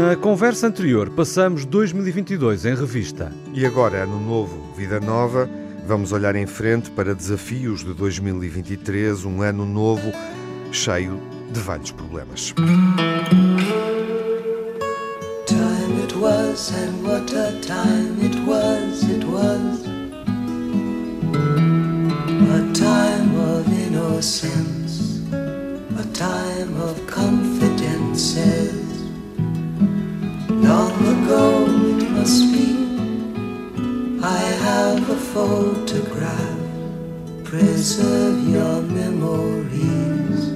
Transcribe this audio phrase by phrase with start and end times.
[0.00, 3.30] Na conversa anterior, passamos 2022 em revista.
[3.52, 5.46] E agora, ano novo, vida nova,
[5.86, 10.10] vamos olhar em frente para desafios de 2023, um ano novo
[10.72, 11.20] cheio
[11.52, 12.54] de vários problemas.
[15.46, 19.84] Time it was and what a time it was, it was
[22.48, 26.98] a time of innocence, a time of
[30.70, 31.66] Long ago
[31.98, 32.70] it must be,
[34.22, 36.60] I have a photograph.
[37.42, 40.52] Preserve your memories,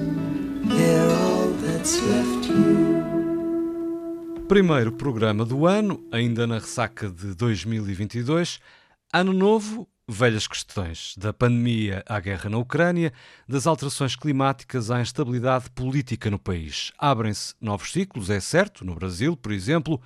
[0.71, 3.03] they're all that's left you.
[4.47, 8.61] Primeiro programa do ano, ainda na ressaca de 2022.
[9.11, 13.11] Ano novo, velhas questões, da pandemia à guerra na Ucrânia,
[13.47, 16.91] das alterações climáticas à instabilidade política no país.
[16.97, 19.99] Abrem-se novos ciclos, é certo, no Brasil, por exemplo,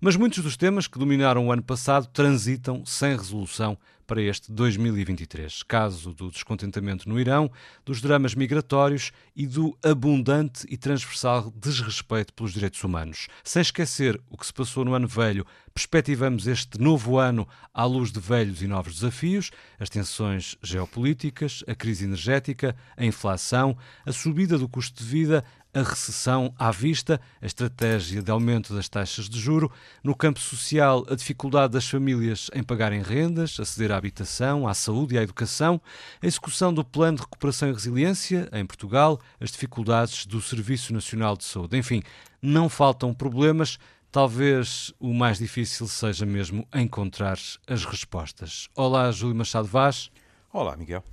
[0.00, 5.62] mas muitos dos temas que dominaram o ano passado transitam sem resolução para este 2023.
[5.64, 7.50] Caso do descontentamento no Irão,
[7.84, 13.28] dos dramas migratórios e do abundante e transversal desrespeito pelos direitos humanos.
[13.42, 18.10] Sem esquecer o que se passou no ano velho, perspectivamos este novo ano à luz
[18.10, 24.56] de velhos e novos desafios, as tensões geopolíticas, a crise energética, a inflação, a subida
[24.56, 25.44] do custo de vida,
[25.76, 29.70] a recessão à vista, a estratégia de aumento das taxas de juro,
[30.02, 35.14] no campo social, a dificuldade das famílias em pagarem rendas, aceder à habitação, à saúde
[35.14, 35.78] e à educação,
[36.22, 41.36] a execução do Plano de Recuperação e Resiliência em Portugal, as dificuldades do Serviço Nacional
[41.36, 41.76] de Saúde.
[41.76, 42.02] Enfim,
[42.40, 43.78] não faltam problemas.
[44.10, 48.70] Talvez o mais difícil seja mesmo encontrar as respostas.
[48.74, 50.10] Olá, Júlio Machado Vaz.
[50.50, 51.04] Olá, Miguel.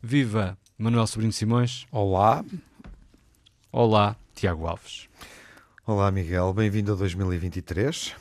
[0.00, 1.84] Viva Manuel Sobrinho Simões.
[1.90, 2.44] Olá.
[3.76, 5.08] Olá, Tiago Alves.
[5.84, 6.52] Olá, Miguel.
[6.52, 8.14] Bem-vindo a 2023.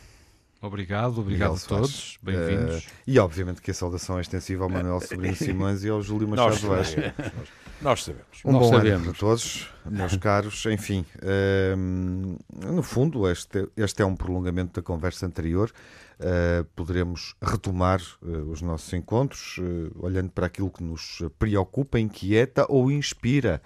[0.59, 2.17] Obrigado, obrigado a todos.
[2.23, 2.85] Bem-vindos.
[2.85, 6.27] Uh, e obviamente que a saudação é extensiva ao Manuel Sobrinho Simões e ao Júlio
[6.27, 6.95] Machado Vaz.
[7.83, 8.25] Nós sabemos.
[8.43, 9.01] Um Nós bom sabemos.
[9.03, 10.65] ano a todos, meus caros.
[10.65, 15.71] Enfim, uh, no fundo, este, este é um prolongamento da conversa anterior.
[16.19, 19.59] Uh, poderemos retomar uh, os nossos encontros,
[19.99, 23.61] olhando para aquilo que nos preocupa, inquieta ou inspira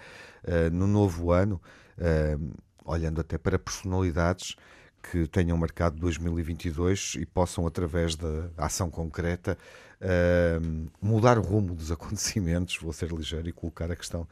[0.72, 1.60] no novo ano,
[2.84, 4.56] olhando até para personalidades
[5.02, 9.56] que tenham marcado 2022 e possam, através da ação concreta,
[10.00, 12.76] uh, mudar o rumo dos acontecimentos.
[12.76, 14.26] Vou ser ligeiro e colocar a questão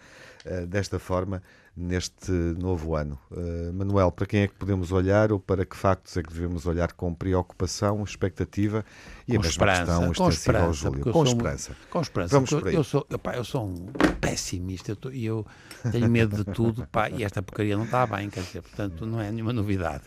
[0.45, 1.43] uh, desta forma
[1.77, 3.19] neste novo ano.
[3.31, 6.65] Uh, Manuel, para quem é que podemos olhar ou para que factos é que devemos
[6.65, 8.83] olhar com preocupação, expectativa
[9.29, 11.13] e com a mesma questão extensiva ao Júlio?
[11.13, 11.77] Com esperança.
[11.91, 12.35] Com esperança.
[12.35, 12.75] Vamos por aí.
[12.75, 13.87] Eu sou, eu sou um
[14.21, 15.47] pessimista e eu,
[15.85, 19.05] eu, tenho medo de tudo pá, e esta porcaria não está bem, quer dizer, portanto
[19.05, 20.05] não é nenhuma novidade.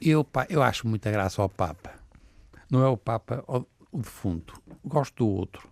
[0.00, 1.92] Eu, pá, eu acho muita graça ao Papa.
[2.70, 4.60] Não é o Papa o, o defunto.
[4.84, 5.68] Gosto do outro.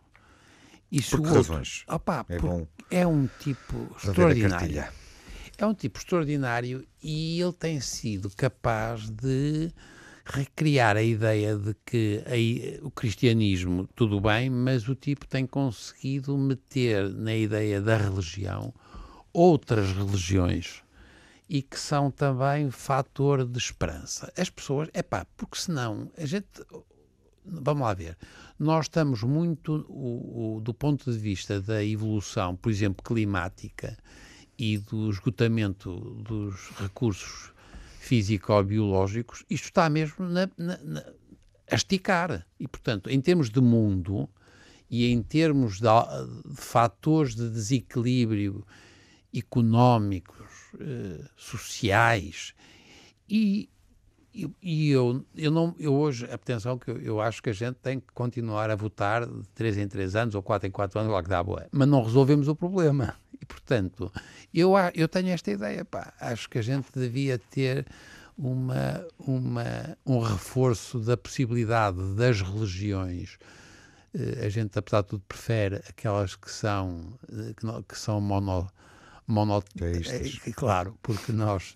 [0.91, 1.84] E Por que outro, razões?
[1.89, 4.84] Opa, é, bom é um tipo extraordinário.
[5.56, 9.72] É um tipo extraordinário e ele tem sido capaz de
[10.25, 16.37] recriar a ideia de que a, o cristianismo, tudo bem, mas o tipo tem conseguido
[16.37, 18.72] meter na ideia da religião
[19.33, 20.83] outras religiões
[21.49, 24.33] e que são também fator de esperança.
[24.37, 26.47] As pessoas, é pá, porque senão a gente.
[27.45, 28.19] Vamos lá ver.
[28.59, 33.97] Nós estamos muito, o, o, do ponto de vista da evolução, por exemplo, climática
[34.59, 37.53] e do esgotamento dos recursos
[38.01, 41.05] físico-biológicos, isto está mesmo na, na, na,
[41.71, 42.47] a esticar.
[42.61, 44.29] E, portanto, em termos de mundo
[44.91, 45.89] e em termos de,
[46.47, 48.67] de fatores de desequilíbrio
[49.33, 50.38] económicos,
[50.81, 52.55] eh, sociais
[53.28, 53.69] e,
[54.33, 56.27] e, e, eu, eu, não, eu hoje,
[56.84, 59.88] que eu, eu, acho que a gente tem que continuar a votar de 3 em
[59.88, 62.55] 3 anos ou 4 em 4 anos, lá que dá boa, mas não resolvemos o
[62.55, 63.17] problema.
[63.41, 64.12] E, portanto,
[64.53, 67.87] eu, eu tenho esta ideia, pá, acho que a gente devia ter
[68.37, 73.38] uma, uma, um reforço da possibilidade das religiões.
[74.14, 78.20] Eh, a gente, apesar de tudo, prefere aquelas que são, eh, que, não, que são
[78.20, 78.70] mono
[79.29, 80.41] monoteístas.
[80.47, 81.75] É, claro, porque nós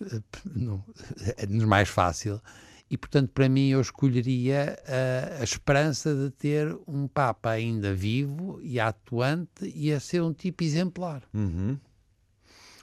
[1.37, 2.41] é-nos mais fácil.
[2.89, 8.59] E, portanto, para mim, eu escolheria a, a, esperança de ter um Papa ainda vivo
[8.61, 11.23] e atuante e a ser um tipo exemplar.
[11.33, 11.79] Uhum.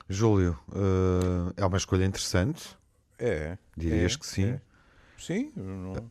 [0.09, 2.77] Júlio, uh, é uma escolha interessante.
[3.19, 3.57] É.
[3.77, 4.45] Dirias é, que sim.
[4.47, 4.61] É.
[5.17, 6.11] Sim, não,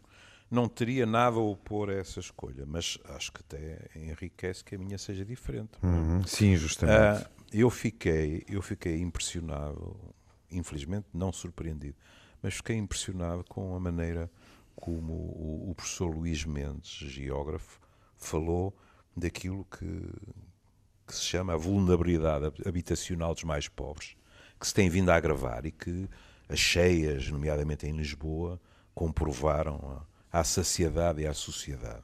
[0.50, 4.78] não teria nada a opor a essa escolha, mas acho que até enriquece que a
[4.78, 5.72] minha seja diferente.
[5.84, 6.24] Uhum.
[6.26, 7.24] Sim, justamente.
[7.24, 9.98] Uh, eu fiquei, eu fiquei impressionado,
[10.52, 11.96] infelizmente não surpreendido,
[12.42, 14.30] mas fiquei impressionado com a maneira
[14.76, 17.80] como o, o professor Luís Mendes, geógrafo,
[18.18, 18.76] falou
[19.16, 20.02] daquilo que,
[21.06, 24.16] que se chama a vulnerabilidade habitacional dos mais pobres,
[24.60, 26.08] que se tem vindo a agravar e que
[26.48, 28.60] as cheias, nomeadamente em Lisboa,
[28.94, 30.02] comprovaram
[30.32, 32.04] à saciedade e à sociedade.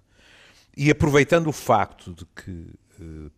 [0.75, 2.74] E aproveitando o facto de que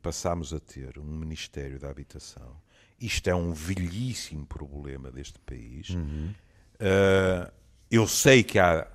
[0.02, 2.62] passámos a ter um Ministério da Habitação,
[3.00, 5.90] isto é um velhíssimo problema deste país.
[5.90, 6.34] Uhum.
[6.76, 7.52] Uh,
[7.90, 8.88] eu sei que há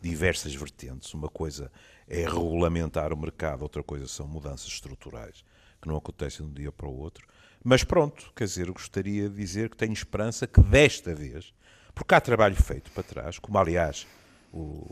[0.00, 1.12] diversas vertentes.
[1.14, 1.70] Uma coisa
[2.08, 5.44] é regulamentar o mercado, outra coisa são mudanças estruturais
[5.80, 7.26] que não acontecem de um dia para o outro.
[7.62, 11.52] Mas pronto, quer dizer, eu gostaria de dizer que tenho esperança que desta vez,
[11.94, 14.06] porque há trabalho feito para trás, como aliás
[14.52, 14.86] o,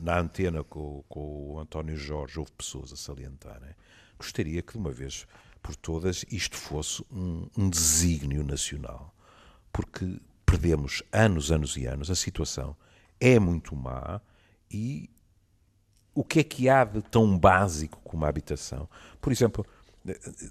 [0.00, 3.74] na antena com, com, o António Jorge houve pessoas a salientar, né?
[4.18, 5.26] Gostaria que de uma vez
[5.62, 9.14] por todas isto fosse um, um desígnio nacional,
[9.72, 12.76] porque perdemos anos, anos e anos, a situação
[13.18, 14.20] é muito má
[14.70, 15.10] e
[16.14, 18.88] o que é que há de tão básico como a habitação?
[19.20, 19.66] Por exemplo,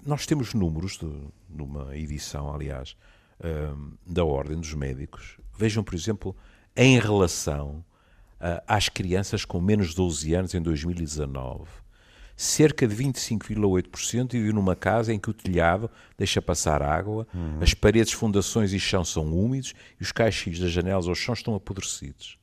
[0.04, 1.10] nós temos números, de,
[1.48, 2.96] numa edição, aliás,
[3.42, 5.38] um, da Ordem dos Médicos.
[5.56, 6.36] Vejam, por exemplo,
[6.76, 7.84] em relação
[8.34, 11.85] uh, às crianças com menos de 12 anos em 2019
[12.36, 17.58] cerca de 25,8% vive numa casa em que o telhado deixa passar água, uhum.
[17.62, 21.54] as paredes, fundações e chão são úmidos e os caixilhos das janelas ao chão estão
[21.54, 22.38] apodrecidos.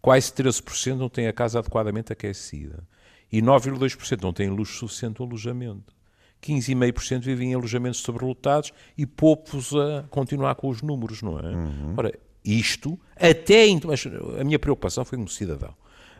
[0.00, 2.86] Quase 13% não têm a casa adequadamente aquecida.
[3.30, 5.94] E 9,2% não têm luz suficiente no alojamento.
[6.42, 11.54] 15,5% vivem em alojamentos sobrelotados e poucos a continuar com os números, não é?
[11.54, 11.94] Uhum.
[11.96, 12.12] Ora,
[12.44, 13.80] isto, até em,
[14.38, 15.74] a minha preocupação foi como cidadão,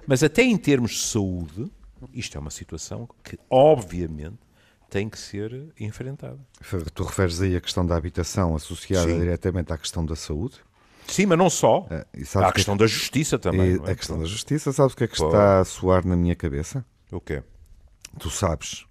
[0.06, 1.71] mas até em termos de saúde,
[2.12, 4.38] isto é uma situação que, obviamente,
[4.88, 6.38] tem que ser enfrentada.
[6.92, 9.18] Tu referes aí a questão da habitação associada Sim.
[9.18, 10.60] diretamente à questão da saúde?
[11.06, 11.86] Sim, mas não só.
[11.90, 12.06] É,
[12.36, 12.78] Há a que questão é...
[12.78, 13.80] da justiça também.
[13.84, 13.90] É?
[13.90, 15.26] A questão da justiça, sabes o que é que Pô.
[15.26, 16.84] está a soar na minha cabeça?
[17.10, 17.42] O quê?
[18.18, 18.86] Tu sabes,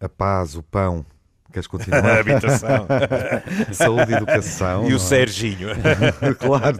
[0.00, 1.06] a paz, o pão,
[1.54, 2.04] Queres continuar?
[2.04, 2.86] A habitação.
[3.72, 4.90] Saúde e educação.
[4.90, 4.98] E o é?
[4.98, 5.68] Serginho.
[6.40, 6.78] claro,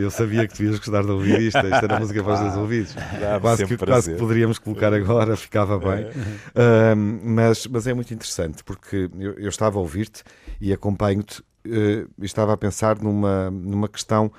[0.00, 1.58] eu sabia que tu ias gostar de ouvir isto.
[1.58, 2.96] Isto era a música para os teus ouvidos.
[3.40, 6.06] Quase que, quase que poderíamos colocar agora, ficava bem.
[6.54, 6.94] É.
[6.94, 10.22] mas, mas é muito interessante, porque eu, eu estava a ouvir-te
[10.60, 14.30] e acompanho-te uh, estava a pensar numa, numa questão,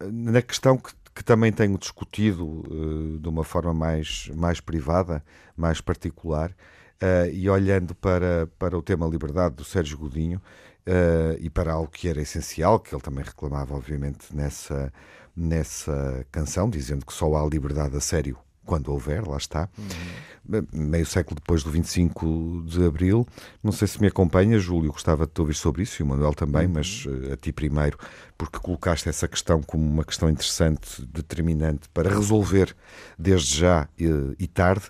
[0.00, 5.22] na questão que que também tenho discutido uh, de uma forma mais, mais privada,
[5.54, 6.54] mais particular,
[7.02, 10.40] Uh, e olhando para, para o tema liberdade do Sérgio Godinho
[10.86, 14.92] uh, e para algo que era essencial, que ele também reclamava, obviamente, nessa,
[15.36, 19.68] nessa canção, dizendo que só há liberdade a sério quando houver, lá está.
[19.76, 20.66] Uhum.
[20.72, 23.26] Meio século depois do 25 de Abril.
[23.62, 26.32] Não sei se me acompanha, Júlio, gostava de te ouvir sobre isso, e o Manuel
[26.32, 26.74] também, uhum.
[26.74, 27.98] mas uh, a ti primeiro,
[28.38, 32.74] porque colocaste essa questão como uma questão interessante, determinante para resolver
[33.18, 34.06] desde já e,
[34.38, 34.86] e tarde.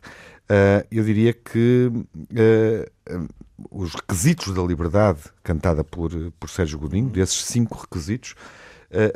[0.53, 3.29] Uh, eu diria que uh,
[3.71, 8.35] os requisitos da liberdade, cantada por, por Sérgio Godinho, desses cinco requisitos,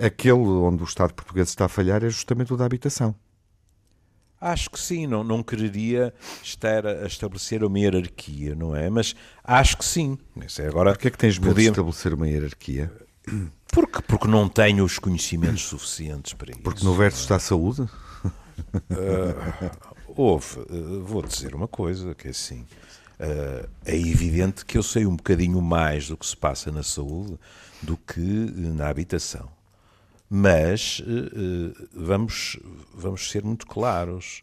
[0.00, 3.14] aquele onde o Estado português está a falhar é justamente o da habitação.
[4.40, 8.88] Acho que sim, não, não quereria estar a estabelecer uma hierarquia, não é?
[8.88, 10.16] Mas acho que sim.
[10.58, 11.74] É agora Porquê é que tens medo podíamos...
[11.74, 12.90] de estabelecer uma hierarquia?
[13.70, 16.62] Porque, porque não tenho os conhecimentos suficientes para isso.
[16.62, 17.82] Porque no verso está a saúde?
[17.82, 17.90] Uh,
[20.08, 22.60] Houve, eh, vou dizer uma coisa, que é assim,
[23.20, 27.38] uh, é evidente que eu sei um bocadinho mais do que se passa na saúde
[27.82, 29.48] do que na habitação.
[30.28, 31.00] Mas
[31.94, 32.58] vamos,
[32.92, 34.42] vamos ser muito claros.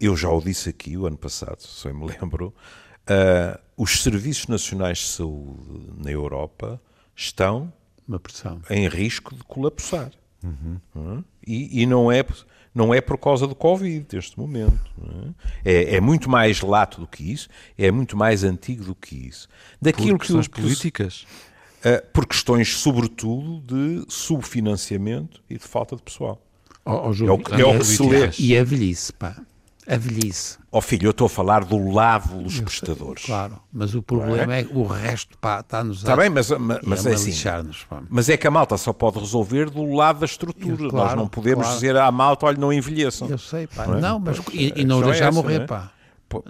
[0.00, 2.52] Eu já o disse aqui o ano passado, se eu me lembro,
[3.76, 6.80] os serviços nacionais de saúde na Europa
[7.14, 7.72] estão
[8.68, 10.10] em risco de colapsar.
[10.42, 10.80] Uhum.
[10.94, 11.24] Uhum.
[11.46, 12.24] E, e, não é
[12.74, 14.80] não é por causa do Covid neste momento.
[15.64, 15.72] É?
[15.72, 15.94] é?
[15.96, 19.48] É, muito mais lato do que isso, é muito mais antigo do que isso.
[19.80, 21.26] Daquilo por questões que, políticas?
[21.80, 26.42] Uh, por questões, sobretudo, de subfinanciamento e de falta de pessoal.
[26.84, 28.30] Oh, oh, Júlio, é o que, é o que se lê.
[28.38, 29.36] E a velhice, pá.
[29.86, 30.58] A velhice.
[30.72, 33.22] Ó oh, filho, eu estou a falar do lado dos eu prestadores.
[33.22, 34.60] Sei, claro, mas o problema é?
[34.60, 34.64] é?
[34.64, 37.32] que o resto está-nos Está bem, mas, mas, mas é assim.
[38.08, 40.84] Mas é que a malta só pode resolver do lado da estrutura.
[40.84, 41.74] Eu, claro, Nós não podemos claro.
[41.74, 43.28] dizer à malta, olha, não envelheçam.
[43.28, 43.86] Eu sei, pá.
[43.86, 44.00] Não, é?
[44.00, 45.66] não mas e, e não os deixar é essa, morrer, é?
[45.66, 45.92] pá.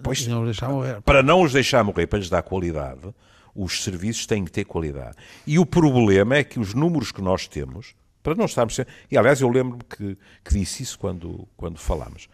[0.03, 1.03] Pois, não deixar morrer.
[1.03, 3.13] Para não os deixar morrer, para lhes dar qualidade,
[3.55, 5.17] os serviços têm que ter qualidade.
[5.45, 8.79] E o problema é que os números que nós temos, para não estarmos.
[9.11, 12.29] E aliás, eu lembro-me que, que disse isso quando, quando falámos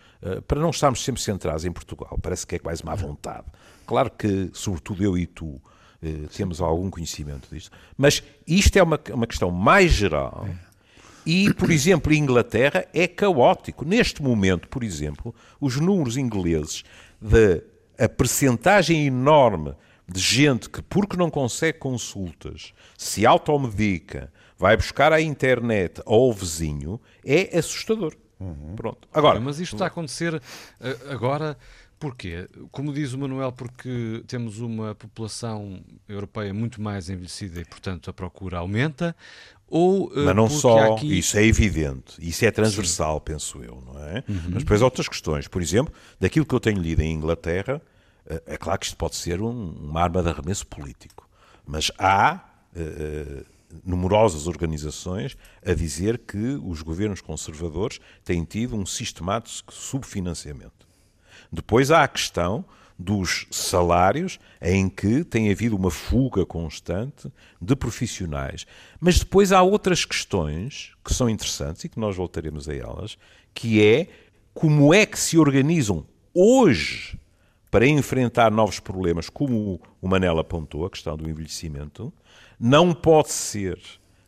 [0.47, 3.47] para não estarmos sempre centrados em Portugal, parece que é quase má vontade.
[3.87, 5.61] Claro que, sobretudo eu e tu,
[6.03, 7.71] eh, temos algum conhecimento disto.
[7.97, 10.49] Mas isto é uma, uma questão mais geral.
[11.27, 13.85] E, por exemplo, Inglaterra é caótico.
[13.85, 16.83] Neste momento, por exemplo, os números ingleses
[17.21, 17.63] de
[17.99, 19.75] a percentagem enorme
[20.09, 26.33] de gente que, porque não consegue consultas, se automedica, vai buscar à internet ou ao
[26.33, 28.17] vizinho, é assustador.
[28.41, 28.75] Uhum.
[28.75, 29.07] Pronto.
[29.13, 30.41] Agora, mas isto está a acontecer
[30.81, 31.57] eh, agora
[32.01, 32.49] Porquê?
[32.71, 38.13] Como diz o Manuel, porque temos uma população europeia muito mais envelhecida e, portanto, a
[38.13, 39.15] procura aumenta?
[39.69, 41.19] Ou, eh, Mas não só, aqui...
[41.19, 43.23] isso é evidente, isso é transversal, Sim.
[43.27, 44.25] penso eu, não é?
[44.27, 44.43] Uhum.
[44.49, 47.83] Mas depois outras questões, por exemplo, daquilo que eu tenho lido em Inglaterra,
[48.25, 51.29] eh, é claro que isto pode ser um, uma arma de arremesso político,
[51.67, 52.41] mas há
[52.75, 53.45] uh,
[53.85, 60.87] numerosas organizações a dizer que os governos conservadores têm tido um sistemático subfinanciamento.
[61.53, 62.65] Depois há a questão
[63.01, 68.67] dos salários, em que tem havido uma fuga constante de profissionais.
[69.01, 73.17] Mas depois há outras questões que são interessantes e que nós voltaremos a elas,
[73.55, 74.07] que é
[74.53, 77.19] como é que se organizam hoje
[77.71, 82.13] para enfrentar novos problemas, como o Manel apontou, a questão do envelhecimento,
[82.61, 83.81] não pode ser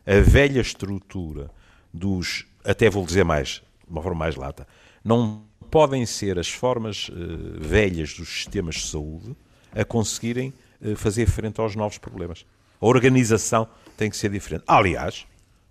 [0.05, 1.51] a velha estrutura
[1.93, 4.67] dos, até vou dizer mais, de uma forma mais lata,
[5.03, 7.13] não podem ser as formas uh,
[7.59, 9.35] velhas dos sistemas de saúde
[9.71, 12.45] a conseguirem uh, fazer frente aos novos problemas.
[12.81, 14.63] A organização tem que ser diferente.
[14.67, 15.27] Aliás,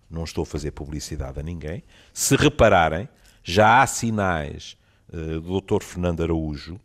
[0.08, 3.08] não estou a fazer publicidade a ninguém, se repararem,
[3.42, 4.76] já há sinais
[5.12, 5.82] uh, do Dr.
[5.82, 6.80] Fernando Araújo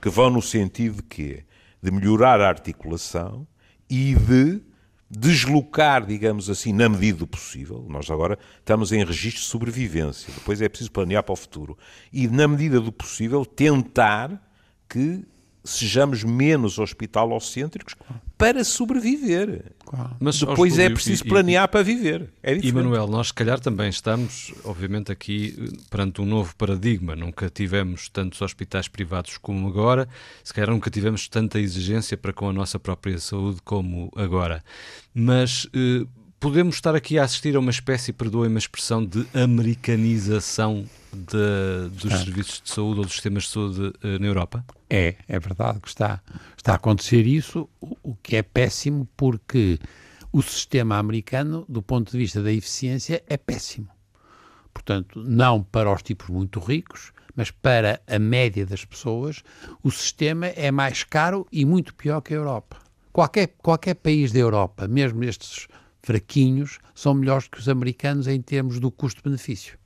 [0.00, 1.44] que vão no sentido de quê?
[1.82, 3.46] De melhorar a articulação
[3.88, 4.60] e de
[5.10, 7.84] deslocar, digamos assim, na medida do possível.
[7.88, 11.76] Nós agora estamos em registro de sobrevivência, depois é preciso planear para o futuro.
[12.12, 14.40] E, na medida do possível, tentar
[14.88, 15.24] que
[15.64, 17.94] sejamos menos hospitalocêntricos
[18.44, 19.72] para sobreviver.
[19.86, 20.16] Claro.
[20.20, 22.28] Mas depois é preciso planear e, para viver.
[22.42, 27.16] É e Manuel, nós se calhar também estamos, obviamente, aqui eh, perante um novo paradigma.
[27.16, 30.06] Nunca tivemos tantos hospitais privados como agora,
[30.42, 34.62] se calhar nunca tivemos tanta exigência para com a nossa própria saúde como agora.
[35.14, 36.06] Mas eh,
[36.38, 40.84] podemos estar aqui a assistir a uma espécie, perdoem-me a expressão, de americanização
[41.14, 42.18] de, dos está.
[42.18, 44.64] serviços de saúde ou dos sistemas de saúde uh, na Europa?
[44.90, 46.20] É, é verdade que está,
[46.56, 49.78] está a acontecer isso, o, o que é péssimo porque
[50.32, 53.88] o sistema americano, do ponto de vista da eficiência, é péssimo.
[54.72, 59.42] Portanto, não para os tipos muito ricos, mas para a média das pessoas,
[59.82, 62.78] o sistema é mais caro e muito pior que a Europa.
[63.12, 65.68] Qualquer, qualquer país da Europa, mesmo estes
[66.02, 69.78] fraquinhos, são melhores que os americanos em termos do custo-benefício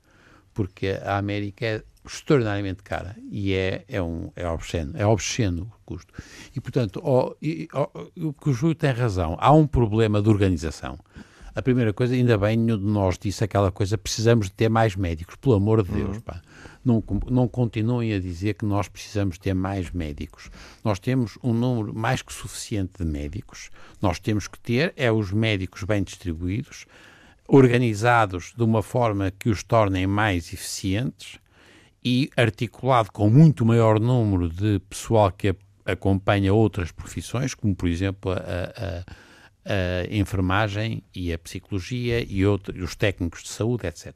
[0.59, 5.85] porque a América é extraordinariamente cara e é, é, um, é obsceno, é obsceno o
[5.85, 6.13] custo.
[6.53, 7.33] E, portanto, o,
[8.17, 10.99] o, o Júlio tem razão, há um problema de organização.
[11.55, 14.97] A primeira coisa, ainda bem, nenhum de nós disse aquela coisa, precisamos de ter mais
[14.97, 16.21] médicos, pelo amor de Deus, uhum.
[16.23, 16.41] pá.
[16.83, 20.51] Não, não continuem a dizer que nós precisamos ter mais médicos.
[20.83, 23.69] Nós temos um número mais que suficiente de médicos.
[24.01, 26.85] Nós temos que ter é os médicos bem distribuídos,
[27.51, 31.39] organizados de uma forma que os tornem mais eficientes
[32.05, 38.31] e articulado com muito maior número de pessoal que acompanha outras profissões, como por exemplo
[38.31, 39.03] a, a,
[39.65, 44.15] a enfermagem e a psicologia e os técnicos de saúde, etc.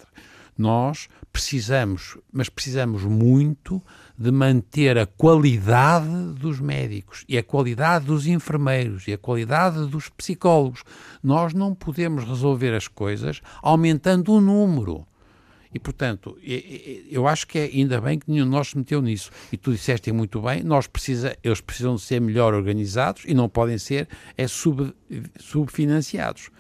[0.58, 3.82] Nós precisamos, mas precisamos muito
[4.18, 10.10] de manter a qualidade dos médicos e a qualidade dos enfermeiros e a qualidade dos
[10.10, 10.84] psicólogos.
[11.24, 15.06] Nós não podemos resolver as coisas aumentando o número.
[15.74, 16.38] E, portanto,
[17.10, 19.32] eu acho que é ainda bem que nenhum de nós se meteu nisso.
[19.52, 23.50] E tu disseste muito bem, nós precisa, eles precisam de ser melhor organizados e não
[23.50, 24.08] podem ser
[24.38, 24.94] é sub,
[25.40, 26.52] subfinanciados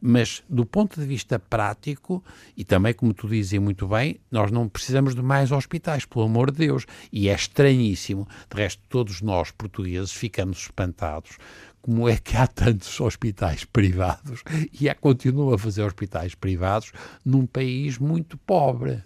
[0.00, 2.22] mas do ponto de vista prático,
[2.56, 6.50] e também como tu dizes muito bem, nós não precisamos de mais hospitais, pelo amor
[6.50, 6.86] de Deus.
[7.12, 8.26] E é estranhíssimo.
[8.50, 11.38] De resto, todos nós, portugueses, ficamos espantados.
[11.80, 14.42] Como é que há tantos hospitais privados
[14.78, 16.92] e há, continua a fazer hospitais privados
[17.24, 19.02] num país muito pobre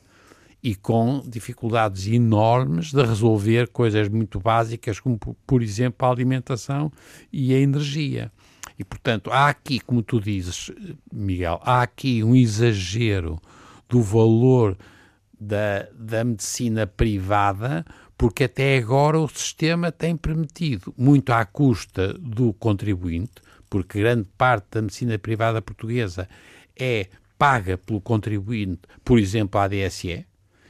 [0.63, 6.93] e com dificuldades enormes de resolver coisas muito básicas, como, por exemplo, a alimentação
[7.33, 8.31] e a energia.
[8.79, 10.71] E, portanto, há aqui, como tu dizes,
[11.13, 13.41] Miguel, há aqui um exagero
[13.89, 14.77] do valor
[15.39, 17.85] da, da medicina privada,
[18.17, 24.67] porque até agora o sistema tem permitido, muito à custa do contribuinte, porque grande parte
[24.71, 26.29] da medicina privada portuguesa
[26.79, 30.27] é paga pelo contribuinte, por exemplo, a ADSE,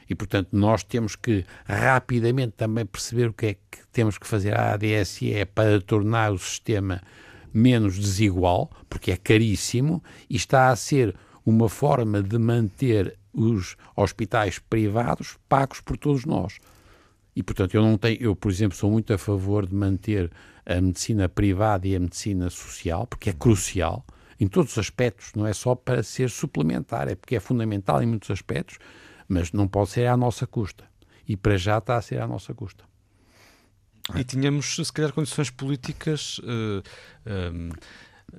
[0.09, 0.15] e.
[0.15, 4.73] Portanto nós temos que rapidamente também perceber o que é que temos que fazer à
[4.73, 7.01] ADSE para tornar o sistema
[7.53, 14.59] menos desigual, porque é caríssimo, e está a ser uma forma de manter os hospitais
[14.59, 16.59] privados pagos por todos nós.
[17.35, 20.31] E, portanto, eu não tenho, eu, por exemplo, sou muito a favor de manter
[20.65, 24.05] a medicina privada e a medicina social, porque é crucial
[24.39, 28.05] em todos os aspectos, não é só para ser suplementar, é porque é fundamental em
[28.05, 28.77] muitos aspectos,
[29.27, 30.83] mas não pode ser à nossa custa.
[31.27, 32.83] E para já está a ser à nossa custa.
[34.15, 36.83] E tínhamos, se calhar, condições políticas uh,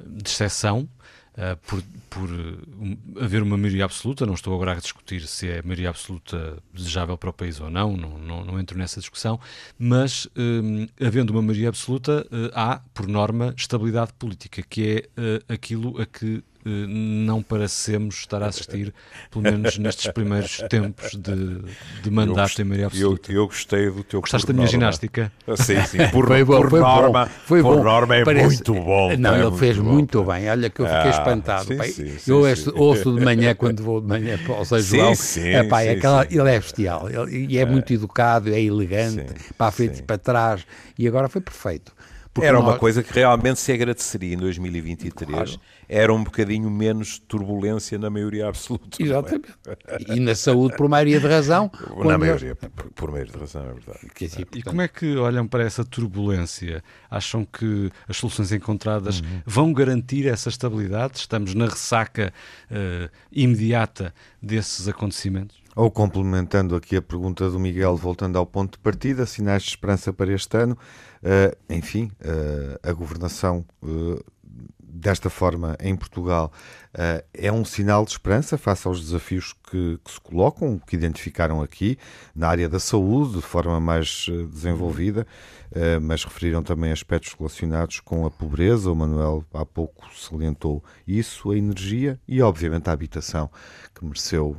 [0.06, 0.88] de exceção
[1.35, 4.26] uh, por, por um, haver uma maioria absoluta.
[4.26, 7.97] Não estou agora a discutir se é maioria absoluta desejável para o país ou não,
[7.97, 9.40] não, não, não entro nessa discussão,
[9.78, 16.00] mas um, havendo uma maioria absoluta, uh, há, por norma, estabilidade política, que é aquilo
[16.00, 18.92] a que eh, não parecemos estar a assistir,
[19.30, 21.61] pelo menos nestes primeiros tempos de,
[22.02, 23.30] de mandato em Maria Absoluta.
[23.30, 25.30] Eu, eu, gostei do teu Gostaste da minha ginástica?
[25.47, 25.99] Ah, sim, sim.
[26.11, 27.30] Por, foi bom, por foi norma, bom.
[27.44, 27.85] Foi por bom.
[27.85, 28.47] norma é Parece...
[28.47, 29.16] muito bom.
[29.16, 30.49] Não, é ele fez bom, muito bem.
[30.49, 31.66] Olha que eu fiquei ah, espantado.
[31.66, 34.80] Sim, sim, sim, eu ouço, ouço, de manhã, quando vou de manhã para o São
[34.80, 35.14] João.
[35.14, 37.09] Sim, epá, é aquela, ele é bestial.
[37.11, 40.66] Ele, e é, é, muito educado, é elegante, para a frente e para trás.
[40.99, 41.92] E agora foi perfeito.
[42.35, 42.67] Porque Era nós...
[42.67, 45.31] uma coisa que realmente se agradeceria em 2023.
[45.31, 49.03] Claro era um bocadinho menos turbulência na maioria absoluta.
[49.03, 49.05] É?
[49.05, 49.55] Exatamente.
[49.67, 50.14] É?
[50.14, 51.71] E na saúde por maioria de razão.
[52.05, 53.99] Na maioria, por, por maioria de razão, é verdade.
[54.14, 54.59] Que, assim, portanto...
[54.59, 56.83] E como é que olham para essa turbulência?
[57.11, 59.43] Acham que as soluções encontradas uhum.
[59.47, 61.19] vão garantir essa estabilidade?
[61.19, 62.33] Estamos na ressaca
[62.71, 65.63] uh, imediata desses acontecimentos?
[65.76, 70.12] Ou complementando aqui a pergunta do Miguel, voltando ao ponto de partida, sinais de esperança
[70.12, 70.78] para este ano,
[71.23, 73.64] uh, enfim, uh, a governação
[74.95, 76.53] desta forma em Portugal
[76.95, 81.61] uh, é um sinal de esperança face aos desafios que, que, se colocam, que identificaram
[81.61, 81.99] aqui,
[82.35, 85.27] na área da saúde, de forma mais uh, desenvolvida,
[85.73, 88.91] uh, mas referiram também aspectos relacionados com a pobreza.
[88.91, 93.50] O Manuel há pouco salientou isso, a energia e, obviamente, a habitação,
[93.93, 94.57] que mereceu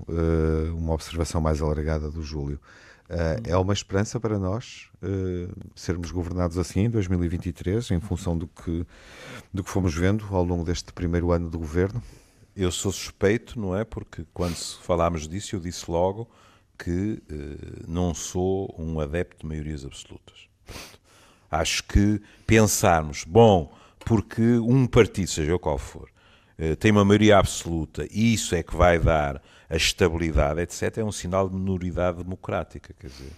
[0.77, 2.59] uma observação mais alargada do Júlio.
[3.07, 8.47] Uh, é uma esperança para nós uh, sermos governados assim em 2023, em função do
[8.47, 8.83] que,
[9.53, 12.01] do que fomos vendo ao longo deste primeiro ano de governo?
[12.55, 13.83] Eu sou suspeito, não é?
[13.83, 16.27] Porque quando falámos disso, eu disse logo
[16.79, 20.47] que uh, não sou um adepto de maiorias absolutas.
[21.51, 26.09] Acho que pensarmos, bom, porque um partido, seja qual for,
[26.79, 31.11] tem uma maioria absoluta e isso é que vai dar a estabilidade, etc., é um
[31.11, 32.93] sinal de minoridade democrática.
[32.93, 33.31] Quer dizer,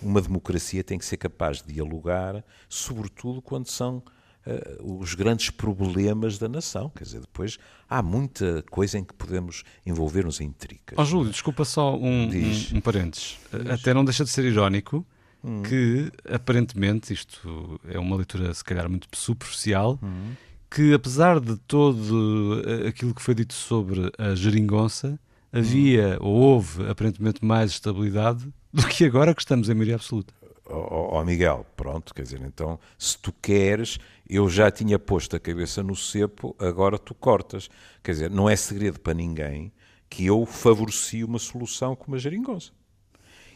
[0.00, 4.02] uma democracia tem que ser capaz de dialogar, sobretudo quando são
[4.46, 6.90] uh, os grandes problemas da nação.
[6.90, 10.98] Quer dizer, depois há muita coisa em que podemos envolver-nos em tricas.
[10.98, 13.38] Oh, Júlio, desculpa só um, um, um parênteses.
[13.50, 13.70] Diz.
[13.70, 15.06] Até não deixa de ser irónico
[15.42, 15.62] hum.
[15.62, 20.32] que, aparentemente, isto é uma leitura se calhar muito superficial, hum.
[20.70, 25.18] que apesar de todo eh, aquilo que foi dito sobre a geringonça,
[25.54, 30.34] havia ou houve aparentemente mais estabilidade do que agora que estamos em maioria absoluta.
[30.66, 35.36] Ó oh, oh, Miguel, pronto, quer dizer, então, se tu queres, eu já tinha posto
[35.36, 37.68] a cabeça no cepo, agora tu cortas.
[38.02, 39.70] Quer dizer, não é segredo para ninguém
[40.08, 42.72] que eu favoreci uma solução como a geringonça.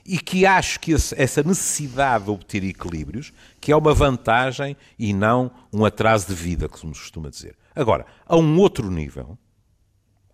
[0.05, 5.51] E que acho que essa necessidade de obter equilíbrios, que é uma vantagem e não
[5.73, 7.57] um atraso de vida, como se costuma dizer.
[7.75, 9.37] Agora, a um outro nível,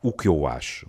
[0.03, 0.89] o que eu acho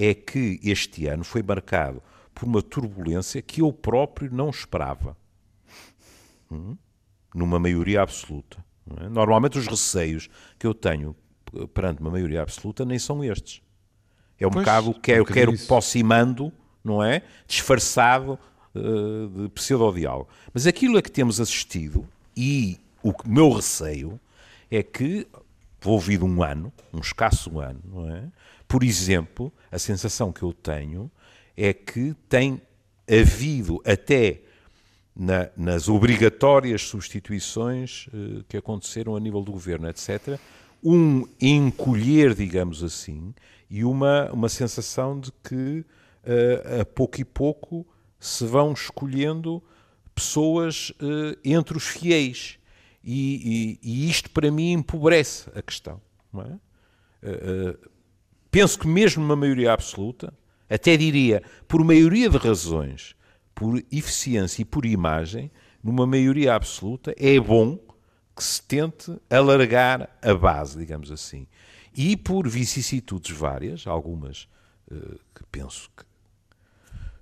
[0.00, 2.00] é que este ano foi marcado
[2.32, 5.16] por uma turbulência que eu próprio não esperava.
[6.48, 6.76] Hum?
[7.34, 8.64] Numa maioria absoluta.
[9.00, 9.08] É?
[9.08, 11.16] Normalmente os receios que eu tenho
[11.74, 13.60] perante uma maioria absoluta nem são estes.
[14.38, 16.52] É um pois, bocado que é, eu quero aproximando,
[16.84, 17.22] não é?
[17.48, 18.38] Disfarçado
[18.76, 20.28] uh, de pseudo-diálogo.
[20.54, 24.20] Mas aquilo a que temos assistido e o meu receio
[24.70, 25.26] é que,
[25.80, 28.24] envolvido um ano, um escasso ano, não é?
[28.66, 31.10] Por exemplo, a sensação que eu tenho
[31.56, 32.60] é que tem
[33.10, 34.42] havido até
[35.16, 40.38] na, nas obrigatórias substituições uh, que aconteceram a nível do governo, etc.,
[40.82, 43.34] um encolher, digamos assim,
[43.68, 45.84] e uma, uma sensação de que
[46.24, 47.86] uh, a pouco e pouco
[48.20, 49.62] se vão escolhendo
[50.14, 52.57] pessoas uh, entre os fiéis.
[53.10, 55.98] E, e, e, isto, para mim, empobrece a questão.
[56.36, 56.58] É?
[58.50, 60.32] penso que mesmo numa maioria absoluta,
[60.68, 63.16] até diria, por maioria de razões,
[63.54, 65.50] por eficiência e por imagem,
[65.82, 67.78] numa maioria absoluta, é bom
[68.36, 71.46] que se tente alargar a base, digamos assim.
[71.96, 74.46] E por vicissitudes várias, algumas
[74.92, 76.04] uh, que penso que,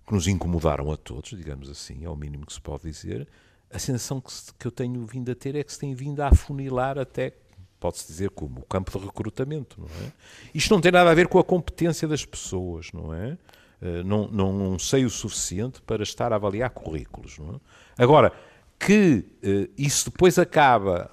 [0.05, 3.29] que, nos incomodaram a todos, digamos assim, é o mínimo que se pode dizer,
[3.71, 6.21] a sensação que, se, que eu tenho vindo a ter é que se tem vindo
[6.21, 7.35] a afunilar até
[7.79, 8.61] pode-se dizer como?
[8.61, 10.13] O campo de recrutamento, não é?
[10.55, 13.39] Isto não tem nada a ver com a competência das pessoas, não é?
[13.81, 18.03] Uh, não, não sei o suficiente para estar a avaliar currículos, não é?
[18.03, 18.33] Agora,
[18.79, 21.11] que uh, isso depois acaba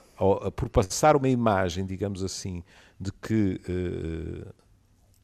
[0.55, 2.63] por passar uma imagem, digamos assim,
[2.99, 4.53] de que uh,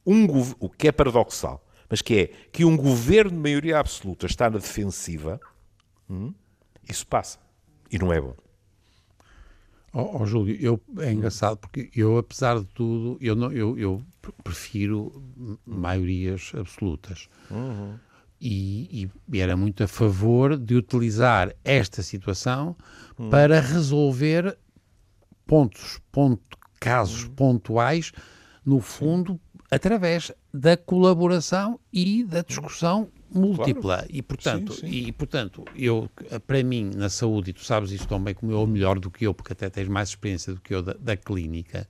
[0.06, 0.28] um,
[0.60, 4.58] o que é paradoxal, mas que é que um governo de maioria absoluta está na
[4.58, 5.40] defensiva,
[6.10, 6.34] hum,
[6.90, 7.40] isso passa.
[7.92, 8.36] E não é bom.
[9.92, 14.04] Oh, oh, Júlio, eu, é engraçado porque eu, apesar de tudo, eu, não, eu, eu
[14.44, 15.12] prefiro
[15.66, 17.28] maiorias absolutas.
[17.50, 17.98] Uhum.
[18.40, 22.76] E, e, era muito a favor de utilizar esta situação
[23.18, 23.30] uhum.
[23.30, 24.58] para resolver
[25.46, 27.32] pontos, ponto, casos uhum.
[27.32, 28.12] pontuais,
[28.64, 29.40] no fundo,
[29.72, 34.08] através da colaboração e da discussão múltipla claro.
[34.10, 35.08] e portanto sim, sim.
[35.08, 36.10] e portanto eu
[36.48, 39.12] para mim na saúde e tu sabes isso tão bem como eu ou melhor do
[39.12, 41.88] que eu porque até tens mais experiência do que eu da, da clínica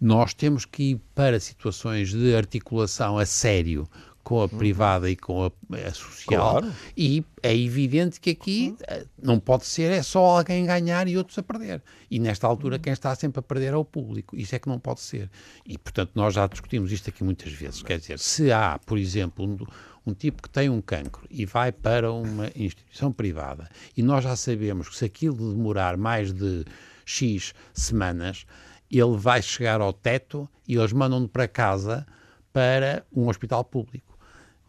[0.00, 3.88] nós temos que ir para situações de articulação a sério
[4.24, 6.60] com a privada e com a, a social.
[6.60, 6.72] Claro.
[6.96, 11.36] E é evidente que aqui eh, não pode ser é só alguém ganhar e outros
[11.38, 11.82] a perder.
[12.10, 14.34] E nesta altura quem está sempre a perder é o público.
[14.34, 15.30] Isso é que não pode ser.
[15.66, 17.82] E portanto nós já discutimos isto aqui muitas vezes.
[17.82, 19.58] Quer dizer, se há, por exemplo, um,
[20.06, 24.36] um tipo que tem um cancro e vai para uma instituição privada e nós já
[24.36, 26.64] sabemos que se aquilo demorar mais de
[27.04, 28.46] X semanas,
[28.90, 32.06] ele vai chegar ao teto e eles mandam-no para casa
[32.52, 34.16] para um hospital público.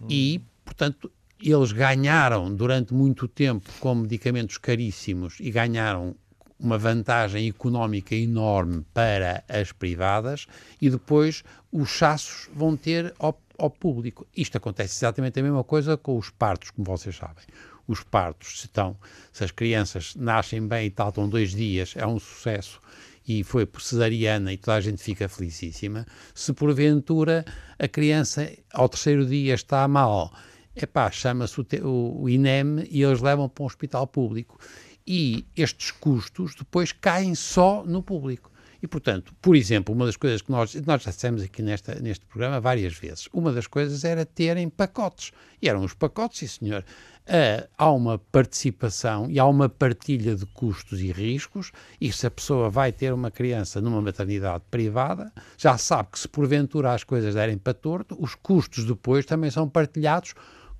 [0.10, 6.15] E, portanto, eles ganharam durante muito tempo com medicamentos caríssimos e ganharam
[6.60, 10.48] uma vantagem económica enorme para as privadas
[10.82, 14.26] e depois os chassos vão ter ao, ao, público.
[14.36, 17.44] Isto acontece exatamente a mesma coisa com os partos, como vocês sabem.
[17.88, 18.98] Os partos, se, estão,
[19.32, 22.80] se as crianças nascem bem e tal, estão dois dias, é um sucesso
[23.28, 27.44] e foi por cesariana e toda a gente fica felicíssima, se porventura
[27.78, 30.32] a criança ao terceiro dia está mal,
[30.76, 34.60] epá, chama-se o, o, o INEM e eles levam para um hospital público.
[35.08, 38.52] E estes custos depois caem só no público.
[38.82, 42.26] E, portanto, por exemplo, uma das coisas que nós, nós já dissemos aqui nesta, neste
[42.26, 45.32] programa várias vezes, uma das coisas era terem pacotes.
[45.62, 46.84] E eram os pacotes, sim senhor
[47.26, 52.32] uh, há uma participação e há uma partilha de custos e riscos, e se a
[52.32, 57.34] pessoa vai ter uma criança numa maternidade privada, já sabe que se porventura as coisas
[57.34, 60.34] derem para torto, os custos depois também são partilhados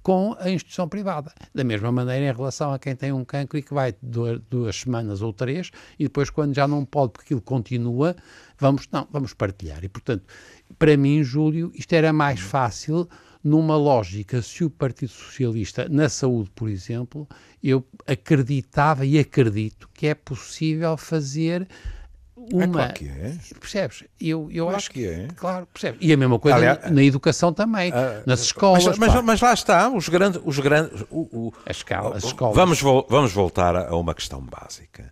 [0.06, 1.34] com a instituição privada.
[1.52, 4.76] Da mesma maneira em relação a quem tem um cancro e que vai duas, duas,
[4.76, 8.16] semanas ou três e depois quando já não pode porque aquilo continua,
[8.56, 9.84] vamos, não, vamos partilhar.
[9.84, 10.24] E portanto,
[10.78, 13.10] para mim, Júlio, isto era mais fácil
[13.44, 17.28] numa lógica, se o Partido Socialista, na saúde, por exemplo,
[17.64, 21.68] eu acreditava e acredito que é possível fazer
[22.52, 22.64] uma.
[22.64, 23.36] É claro que é.
[23.60, 24.04] Percebes?
[24.20, 25.28] Eu, eu claro acho que é.
[25.36, 26.00] Claro, percebes?
[26.02, 28.86] E a mesma coisa Aliás, na educação também, uh, nas escolas.
[28.86, 30.42] Mas, mas, mas, lá está, os grandes.
[30.44, 32.56] Os grandes o, o, as, escala, as escolas.
[32.56, 35.12] Vamos, vamos voltar a uma questão básica.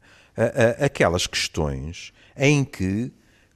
[0.80, 3.12] aquelas questões em que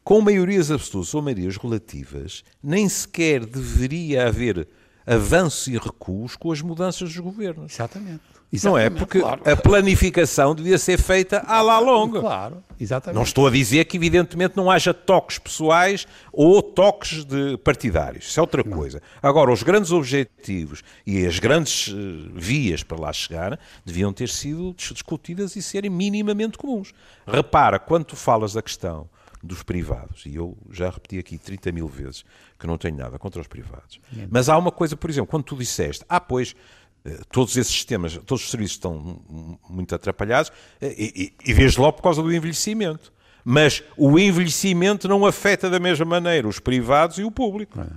[0.08, 4.66] com maiorias absolutas ou maiorias relativas, nem sequer deveria haver
[5.06, 7.74] avanço e recuos com as mudanças dos governos.
[7.74, 8.22] Exatamente.
[8.52, 8.90] Exatamente, não é?
[8.90, 9.42] Porque claro.
[9.46, 12.22] a planificação devia ser feita à la longa.
[12.22, 13.16] Claro, exatamente.
[13.16, 18.28] Não estou a dizer que, evidentemente, não haja toques pessoais ou toques de partidários.
[18.28, 18.78] Isso é outra não.
[18.78, 19.02] coisa.
[19.22, 24.74] Agora, os grandes objetivos e as grandes uh, vias para lá chegar deviam ter sido
[24.78, 26.94] discutidas e serem minimamente comuns.
[27.26, 29.10] Repara, quando tu falas da questão
[29.44, 30.26] dos privados.
[30.26, 32.26] E eu já repeti aqui 30 mil vezes
[32.60, 34.00] que não tenho nada contra os privados.
[34.30, 36.87] Mas há uma coisa, por exemplo, quando tu disseste, ah, pois, eh,
[37.32, 39.22] todos esses sistemas, todos os serviços estão
[39.70, 43.14] muito atrapalhados, eh, e, e, e vês logo por causa do envelhecimento.
[43.44, 47.80] Mas o envelhecimento não afeta da mesma maneira os privados e o público.
[47.80, 47.88] É.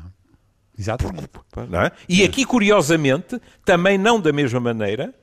[0.78, 1.30] Exatamente.
[1.56, 1.92] É?
[2.08, 5.14] E aqui, curiosamente, também não da mesma maneira,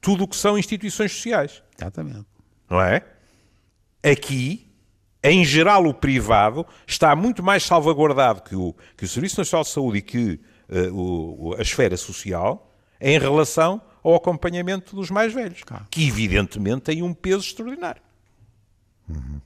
[0.00, 1.62] tudo o que são instituições sociais.
[1.78, 2.26] Exatamente.
[2.68, 3.02] Não é?
[4.02, 4.70] Aqui
[5.22, 9.70] em geral, o privado está muito mais salvaguardado que o, que o Serviço Nacional de
[9.70, 12.69] Saúde e que uh, o, a esfera social
[13.00, 15.86] em relação ao acompanhamento dos mais velhos, claro.
[15.90, 18.02] que evidentemente tem um peso extraordinário.
[19.08, 19.40] Uhum.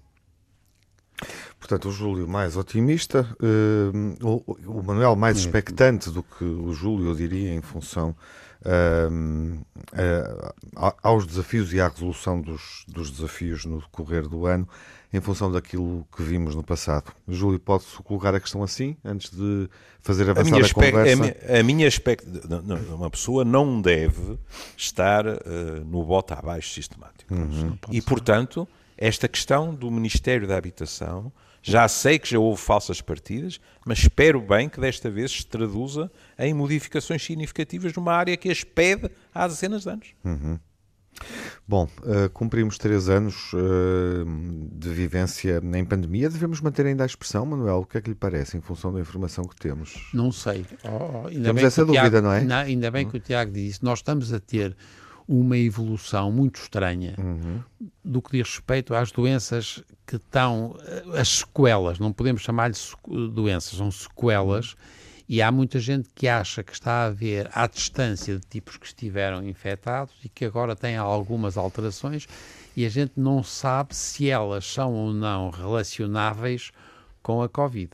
[1.59, 7.09] Portanto, o Júlio mais otimista, uh, o, o, Manuel mais expectante do que o Júlio,
[7.09, 8.15] eu diria, em função
[8.61, 9.65] uh,
[9.95, 14.69] uh, aos desafios e à resolução dos, dos desafios no decorrer do ano
[15.15, 17.13] em função daquilo que vimos no passado.
[17.29, 19.69] Júlio, pode-se colocar a questão assim, antes de
[20.01, 21.13] fazer avançar a, minha a conversa?
[21.13, 22.27] A minha, a minha aspecto,
[22.93, 24.37] uma pessoa não deve
[24.77, 25.39] estar uh,
[25.87, 27.33] no bote abaixo sistemático.
[27.33, 27.79] Uhum.
[27.93, 28.67] E, portanto,
[28.99, 31.33] esta questão do Ministério da Habitação.
[31.67, 36.13] Já sei que já houve falsas partidas, mas espero bem que desta vez se traduza
[36.39, 40.09] em modificações significativas numa área que as pede há dezenas de anos.
[40.23, 40.59] Uhum.
[41.67, 44.25] Bom, uh, cumprimos três anos uh,
[44.73, 46.29] de vivência em pandemia.
[46.29, 47.79] Devemos manter ainda a expressão, Manuel?
[47.79, 50.09] O que é que lhe parece, em função da informação que temos?
[50.13, 50.67] Não sei.
[50.85, 52.43] Oh, temos essa dúvida, Tiago, não é?
[52.43, 53.83] Não, ainda bem que o Tiago disse.
[53.83, 54.77] Nós estamos a ter
[55.27, 57.61] uma evolução muito estranha uhum.
[58.05, 62.77] do que diz respeito às doenças que estão, eh, as sequelas, não podemos chamar-lhe
[63.33, 64.77] doenças, são sequelas,
[65.29, 68.87] e há muita gente que acha que está a haver à distância de tipos que
[68.87, 72.27] estiveram infectados e que agora têm algumas alterações
[72.77, 76.73] e a gente não sabe se elas são ou não relacionáveis
[77.23, 77.91] com a Covid.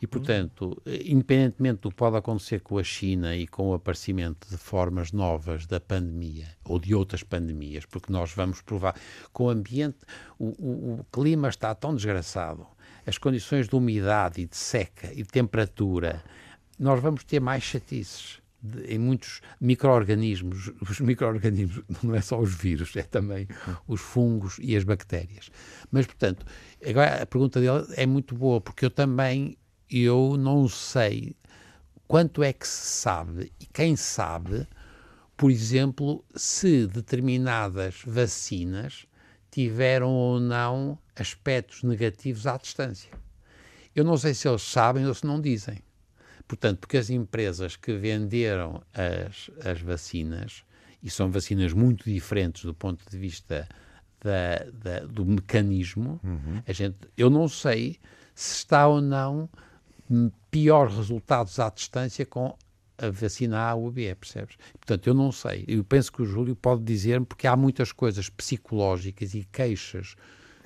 [0.00, 4.58] E, portanto, independentemente do que pode acontecer com a China e com o aparecimento de
[4.58, 8.94] formas novas da pandemia ou de outras pandemias, porque nós vamos provar
[9.32, 9.98] com o ambiente,
[10.38, 12.66] o, o, o clima está tão desgraçado,
[13.06, 16.22] as condições de umidade e de seca e de temperatura,
[16.78, 18.40] nós vamos ter mais chatices.
[18.62, 23.46] De, em muitos micro-organismos, os micro-organismos não é só os vírus, é também
[23.86, 25.50] os fungos e as bactérias.
[25.92, 26.44] Mas, portanto,
[26.84, 29.56] agora a pergunta dele é muito boa, porque eu também
[29.90, 31.36] eu não sei
[32.08, 34.66] quanto é que se sabe e quem sabe,
[35.36, 39.06] por exemplo, se determinadas vacinas
[39.50, 43.10] tiveram ou não aspectos negativos à distância.
[43.94, 45.78] Eu não sei se eles sabem ou se não dizem.
[46.46, 50.64] Portanto, porque as empresas que venderam as, as vacinas,
[51.02, 53.68] e são vacinas muito diferentes do ponto de vista
[54.20, 56.62] da, da, do mecanismo, uhum.
[56.66, 57.98] a gente, eu não sei
[58.34, 59.48] se está ou não
[60.50, 62.56] piores resultados à distância com
[62.98, 64.56] a vacina A ou B, percebes?
[64.74, 65.64] Portanto, eu não sei.
[65.66, 70.16] Eu penso que o Júlio pode dizer-me, porque há muitas coisas psicológicas e queixas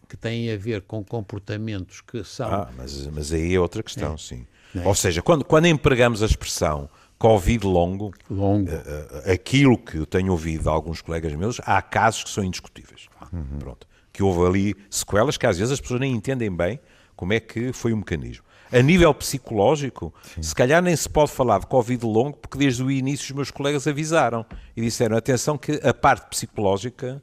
[0.09, 2.49] que têm a ver com comportamentos que são.
[2.49, 4.19] Ah, mas, mas aí é outra questão, é.
[4.19, 4.47] sim.
[4.75, 4.87] É?
[4.87, 6.89] Ou seja, quando, quando empregamos a expressão
[7.21, 8.71] Covid longo, longo.
[8.71, 13.09] Uh, aquilo que eu tenho ouvido de alguns colegas meus, há casos que são indiscutíveis.
[13.31, 13.59] Uhum.
[13.59, 13.87] Pronto.
[14.11, 16.81] Que houve ali sequelas que às vezes as pessoas nem entendem bem
[17.15, 18.43] como é que foi o mecanismo.
[18.73, 20.43] A nível psicológico, Sim.
[20.43, 23.51] se calhar nem se pode falar de Covid longo, porque desde o início os meus
[23.51, 27.23] colegas avisaram e disseram: atenção, que a parte psicológica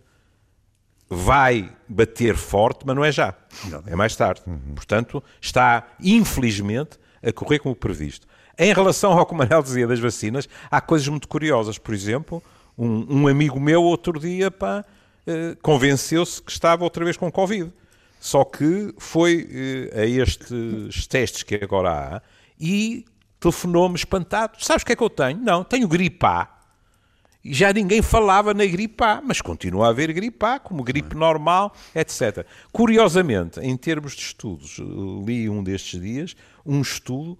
[1.09, 3.33] vai bater forte, mas não é já,
[3.87, 4.41] é mais tarde.
[4.45, 4.75] Uhum.
[4.75, 8.27] Portanto, está, infelizmente, a correr como previsto.
[8.57, 11.77] Em relação ao que o Manel dizia das vacinas, há coisas muito curiosas.
[11.77, 12.41] Por exemplo,
[12.77, 14.51] um, um amigo meu, outro dia,
[15.27, 17.71] eh, convenceu-se que estava outra vez com Covid.
[18.19, 19.47] Só que foi
[19.93, 22.21] eh, a estes testes que agora há
[22.59, 23.05] e
[23.39, 24.57] telefonou-me espantado.
[24.59, 25.39] Sabes o que é que eu tenho?
[25.39, 26.56] Não, tenho gripe A.
[27.47, 31.15] E já ninguém falava na gripe A, mas continua a haver gripe A, como gripe
[31.15, 32.45] normal, etc.
[32.73, 34.79] Curiosamente, em termos de estudos,
[35.25, 37.39] li um destes dias, um estudo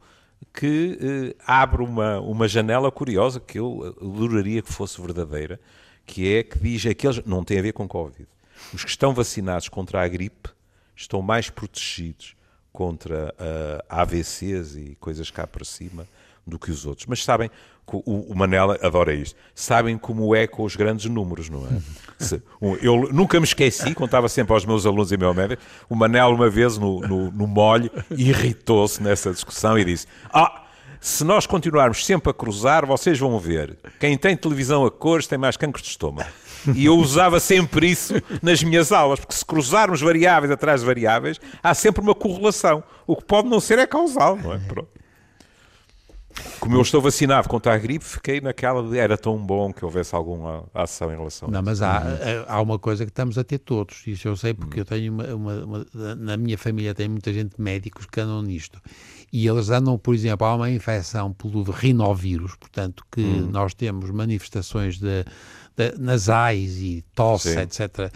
[0.54, 5.60] que eh, abre uma, uma janela curiosa, que eu adoraria que fosse verdadeira,
[6.06, 8.30] que é que diz aqueles, não tem a ver com Covid,
[8.74, 10.50] os que estão vacinados contra a gripe
[10.96, 12.34] estão mais protegidos
[12.72, 16.08] contra uh, AVCs e coisas cá para cima
[16.46, 17.06] do que os outros.
[17.08, 17.52] Mas sabem,
[17.94, 21.70] o, o Manela adora isto, sabem como é com os grandes números, não é?
[22.20, 22.42] Se,
[22.82, 26.50] eu nunca me esqueci, contava sempre aos meus alunos e meu médico, o Manela uma
[26.50, 30.64] vez no, no, no molho irritou-se nessa discussão e disse, ah,
[31.00, 35.38] se nós continuarmos sempre a cruzar, vocês vão ver, quem tem televisão a cores tem
[35.38, 36.28] mais cancro de estômago.
[36.76, 41.40] E eu usava sempre isso nas minhas aulas, porque se cruzarmos variáveis atrás de variáveis,
[41.64, 42.84] há sempre uma correlação.
[43.06, 44.58] O que pode não ser é causal, não é?
[44.58, 44.90] Pronto.
[46.60, 50.16] Como eu estou vacinado contra a gripe, fiquei naquela de era tão bom que houvesse
[50.16, 52.04] alguma ação em relação Não, a mas há,
[52.48, 55.24] há uma coisa que estamos a ter todos, isso eu sei porque eu tenho uma,
[55.36, 58.82] uma, uma, na minha família tem muita gente médicos que andam nisto.
[59.32, 63.50] E eles andam, por exemplo, há uma infecção pelo rinovírus, portanto, que hum.
[63.52, 65.26] nós temos manifestações de,
[65.76, 67.60] de nasais e tosse, Sim.
[67.60, 68.12] etc.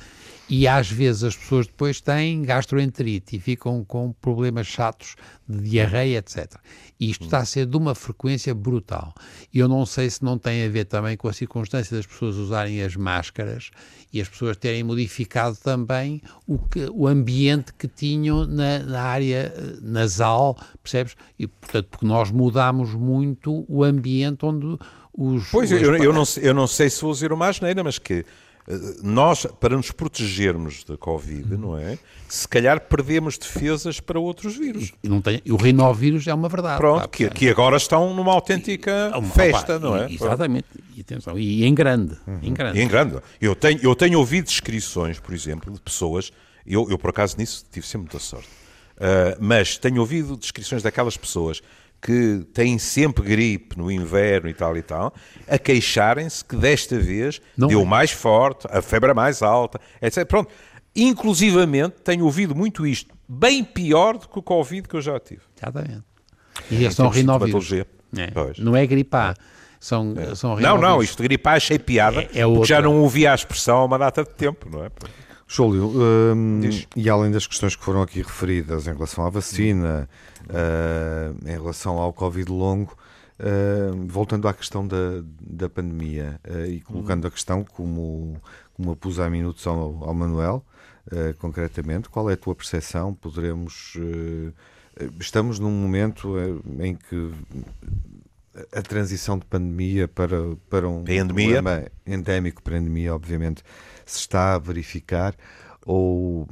[0.51, 5.15] E às vezes as pessoas depois têm gastroenterite e ficam com problemas chatos
[5.47, 6.55] de diarreia, etc.
[6.99, 9.13] E isto está a ser de uma frequência brutal.
[9.53, 12.35] E eu não sei se não tem a ver também com a circunstância das pessoas
[12.35, 13.71] usarem as máscaras
[14.11, 19.53] e as pessoas terem modificado também o, que, o ambiente que tinham na, na área
[19.55, 21.15] eh, nasal, percebes?
[21.39, 24.77] E, portanto, porque nós mudamos muito o ambiente onde
[25.13, 25.49] os.
[25.49, 28.25] Pois, eu, eu, não, eu não sei se vou dizer uma asneira, mas que
[29.03, 31.97] nós, para nos protegermos da Covid, não é?
[32.29, 34.93] Se calhar perdemos defesas para outros vírus.
[35.03, 36.77] E, não tem, o rinovírus é uma verdade.
[36.77, 40.11] Pronto, que, que, agora estão numa autêntica e, festa, opa, não é?
[40.11, 40.67] Exatamente.
[40.95, 42.39] E, atenção, e em grande, uhum.
[42.41, 42.79] em grande.
[42.79, 43.17] E em grande.
[43.39, 46.31] Eu tenho, eu tenho ouvido descrições, por exemplo, de pessoas
[46.65, 48.47] Eu, eu, por acaso, nisso tive sempre muita sorte.
[48.97, 51.61] Uh, mas tenho ouvido descrições daquelas pessoas
[52.01, 55.13] que têm sempre gripe no inverno e tal e tal,
[55.47, 57.85] a queixarem-se que desta vez não deu é.
[57.85, 60.25] mais forte, a febre é mais alta, etc.
[60.25, 60.51] Pronto.
[60.93, 65.41] Inclusivamente, tenho ouvido muito isto, bem pior do que o Covid que eu já tive.
[65.55, 66.03] Exatamente.
[66.69, 67.71] E estes são rinovírus.
[67.71, 67.85] É.
[68.57, 69.37] Não é gripar.
[69.79, 70.35] São, é.
[70.35, 73.35] são não, não, isto de gripar achei piada, é, é porque já não ouvia a
[73.35, 74.91] expressão há uma data de tempo, não é?
[75.53, 75.91] Júlio,
[76.33, 76.61] hum,
[76.95, 80.07] e além das questões que foram aqui referidas em relação à vacina,
[80.45, 82.95] uh, em relação ao Covid longo,
[83.37, 88.41] uh, voltando à questão da, da pandemia uh, e colocando a questão como,
[88.73, 90.63] como a pus há minutos ao, ao Manuel,
[91.39, 93.13] concretamente, qual é a tua percepção?
[93.13, 93.97] Poderemos.
[95.19, 96.35] estamos num momento
[96.79, 97.31] em que
[98.71, 103.63] a transição de pandemia para, para um problema endémico para a endemia, obviamente,
[104.11, 105.35] se está a verificar,
[105.85, 106.47] ou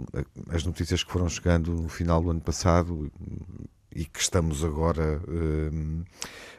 [0.50, 3.12] as notícias que foram chegando no final do ano passado
[3.94, 6.06] e que estamos agora uh,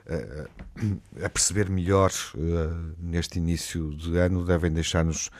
[0.08, 5.30] a, a perceber melhor uh, neste início de ano devem deixar-nos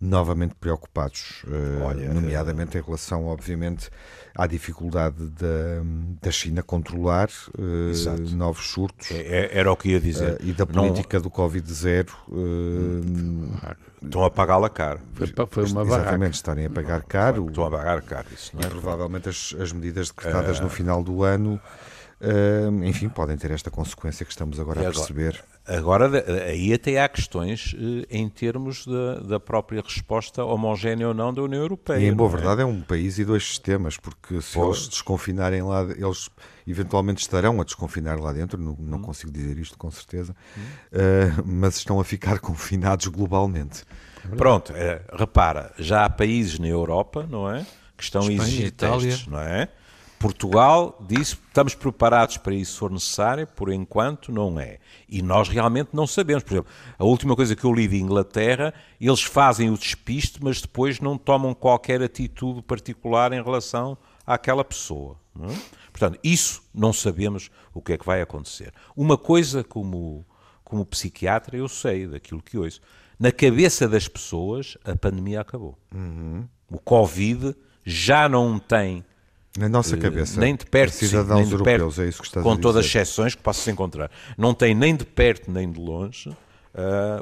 [0.00, 3.90] novamente preocupados, uh, Olha, nomeadamente em relação, obviamente,
[4.34, 5.82] à dificuldade da,
[6.22, 9.10] da China controlar uh, novos surtos.
[9.10, 10.34] É, é, era o que ia dizer.
[10.34, 11.24] Uh, e da política Não...
[11.24, 12.08] do Covid-0.
[14.02, 15.00] Estão a pagá-la caro.
[15.12, 17.46] Foi, foi uma Exatamente, estarem a pagar caro.
[17.48, 18.66] Estão a pagar caro, isso não é?
[18.66, 21.60] E provavelmente as, as medidas decretadas no final do ano
[22.20, 25.42] Uh, enfim, podem ter esta consequência que estamos agora, agora a perceber.
[25.70, 31.32] Agora, aí até há questões uh, em termos de, da própria resposta homogénea ou não
[31.32, 32.00] da União Europeia.
[32.00, 32.32] E em boa é?
[32.32, 36.28] verdade é um país e dois sistemas, porque se eles desconfinarem lá, eles
[36.66, 39.02] eventualmente estarão a desconfinar lá dentro, não, não hum.
[39.02, 40.60] consigo dizer isto com certeza, hum.
[40.60, 43.84] uh, mas estão a ficar confinados globalmente.
[44.36, 47.64] Pronto, é, repara, já há países na Europa, não é?
[47.96, 49.68] Que estão Espanha, a exigir testes, não é?
[50.20, 54.78] Portugal disse estamos preparados para isso se for necessário, por enquanto não é.
[55.08, 56.42] E nós realmente não sabemos.
[56.42, 60.60] Por exemplo, a última coisa que eu li de Inglaterra, eles fazem o despiste, mas
[60.60, 65.16] depois não tomam qualquer atitude particular em relação àquela pessoa.
[65.40, 65.54] É?
[65.90, 68.74] Portanto, isso não sabemos o que é que vai acontecer.
[68.94, 70.22] Uma coisa como,
[70.62, 72.82] como psiquiatra eu sei daquilo que ouço.
[73.18, 75.78] Na cabeça das pessoas, a pandemia acabou.
[75.94, 76.46] Uhum.
[76.70, 77.56] O Covid
[77.86, 79.02] já não tem
[79.60, 82.42] na nossa eh, cabeça, nem de perto, cidadãos sim, europeus, perto, é isso que estás
[82.42, 82.62] com a dizer.
[82.62, 84.10] todas as exceções que possa-se encontrar.
[84.36, 86.36] Não tem nem de perto nem de longe uh,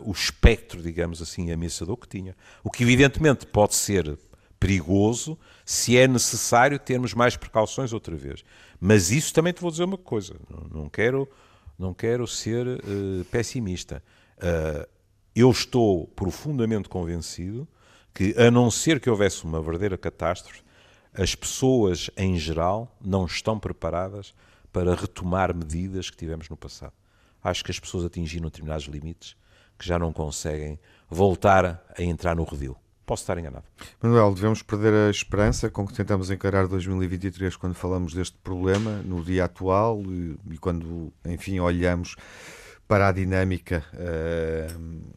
[0.03, 2.37] o espectro, digamos assim, ameaçador que tinha.
[2.63, 4.17] O que evidentemente pode ser
[4.61, 8.45] perigoso se é necessário termos mais precauções outra vez.
[8.81, 10.35] Mas isso também te vou dizer uma coisa,
[10.73, 11.29] não quero,
[11.77, 14.03] não quero ser uh, pessimista.
[14.39, 14.89] Uh,
[15.35, 17.67] eu estou profundamente convencido
[18.15, 20.63] que, a não ser que houvesse uma verdadeira catástrofe,
[21.19, 24.33] as pessoas em geral não estão preparadas
[24.73, 26.93] para retomar medidas que tivemos no passado.
[27.43, 29.37] Acho que as pessoas atingiram determinados limites
[29.77, 30.79] que já não conseguem
[31.09, 32.77] voltar a entrar no redil.
[33.05, 33.65] Posso estar enganado.
[34.01, 39.25] Manuel, devemos perder a esperança com que tentamos encarar 2023 quando falamos deste problema, no
[39.25, 42.15] dia atual e, e quando, enfim, olhamos
[42.87, 45.13] para a dinâmica uh,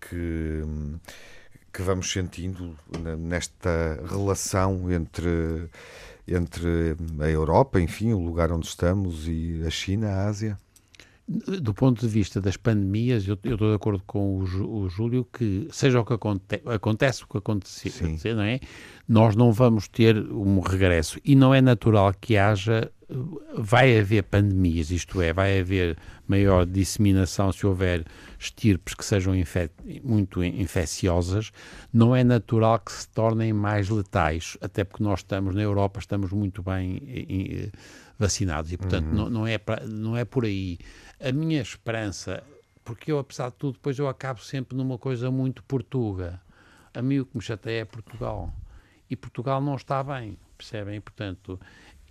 [0.00, 0.62] que
[1.76, 2.74] que vamos sentindo
[3.18, 5.68] nesta relação entre,
[6.26, 10.58] entre a Europa, enfim, o lugar onde estamos, e a China, a Ásia?
[11.28, 15.26] Do ponto de vista das pandemias, eu, eu estou de acordo com o, o, Júlio
[15.30, 17.92] que, seja o que aconte, acontece o que acontecer,
[18.34, 18.58] não é?
[19.06, 21.20] nós não vamos ter um regresso.
[21.22, 22.90] E não é natural que haja
[23.56, 28.04] vai haver pandemias, isto é, vai haver maior disseminação se houver
[28.38, 29.32] estirpes que sejam
[30.02, 31.52] muito infecciosas,
[31.92, 36.32] não é natural que se tornem mais letais, até porque nós estamos na Europa, estamos
[36.32, 37.70] muito bem eh,
[38.18, 39.14] vacinados e, portanto, uhum.
[39.14, 40.78] não, não, é pra, não é por aí.
[41.20, 42.42] A minha esperança,
[42.84, 46.40] porque eu, apesar de tudo, depois eu acabo sempre numa coisa muito portuga.
[46.92, 48.52] A mim o que me chateia é Portugal.
[49.08, 51.00] E Portugal não está bem, percebem?
[51.00, 51.60] Portanto,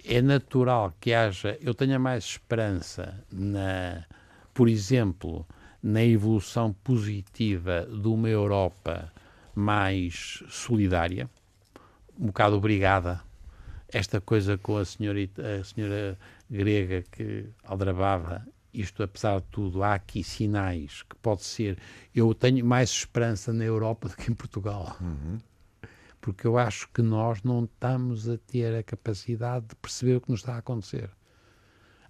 [0.07, 4.05] é natural que haja, eu tenha mais esperança na,
[4.53, 5.45] por exemplo,
[5.81, 9.11] na evolução positiva de uma Europa
[9.53, 11.29] mais solidária,
[12.19, 13.21] um bocado obrigada.
[13.87, 14.83] Esta coisa com a a
[15.63, 16.17] senhora
[16.49, 21.77] grega que aldrabava, isto apesar de tudo, há aqui sinais que pode ser.
[22.13, 24.97] Eu tenho mais esperança na Europa do que em Portugal.
[24.99, 25.39] Uhum
[26.25, 30.31] porque eu acho que nós não estamos a ter a capacidade de perceber o que
[30.31, 31.07] nos está a acontecer.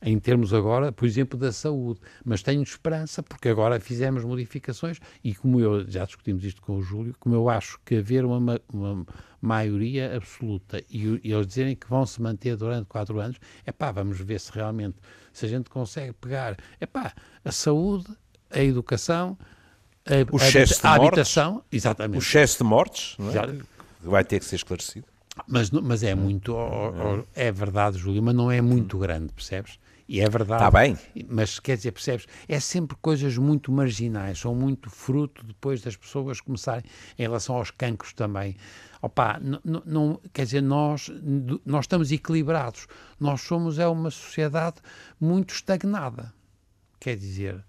[0.01, 1.99] em termos agora, por exemplo, da saúde.
[2.24, 6.82] Mas tenho esperança, porque agora fizemos modificações e como eu, já discutimos isto com o
[6.82, 9.05] Júlio, como eu acho que haver uma, uma
[9.41, 13.91] maioria absoluta e, e, eles dizerem que vão se manter durante quatro anos, é pá,
[13.91, 14.95] vamos ver se realmente,
[15.34, 17.13] se a gente consegue pegar, é pá,
[17.43, 18.07] a saúde,
[18.49, 19.38] a educação,
[20.05, 22.18] a, o a, a habitação, exatamente.
[22.18, 23.74] O excesso de mortes, não é?
[24.10, 25.08] Vai ter que ser esclarecido.
[25.47, 26.56] Mas, mas é muito,
[27.36, 29.78] é verdade, Júlio, mas não é muito grande, percebes?
[30.08, 30.64] E é verdade.
[30.64, 30.97] Está bem.
[31.28, 32.28] Mas quer dizer, percebes?
[32.47, 36.84] É sempre coisas muito marginais, são muito fruto depois das pessoas começarem,
[37.18, 38.56] em relação aos cancros também.
[39.01, 41.12] Opa, não, não, quer dizer, nós,
[41.66, 42.88] nós estamos equilibrados.
[43.20, 44.78] Nós somos é uma sociedade
[45.20, 46.34] muito estagnada.
[46.99, 47.64] Quer dizer,